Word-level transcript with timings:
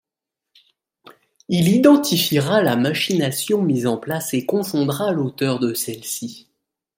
Il 1.47 1.67
identifiera 1.67 2.63
la 2.63 2.75
machination 2.75 3.61
mise 3.61 3.85
en 3.85 3.97
place 3.97 4.33
et 4.33 4.47
confondra 4.47 5.11
l'auteur 5.13 5.59
de 5.59 5.75
celle-ci. 5.75 6.49